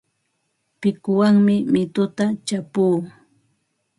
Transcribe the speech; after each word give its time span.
Pikuwanmi 0.81 1.55
mituta 1.73 2.25
chapuu. 2.47 2.95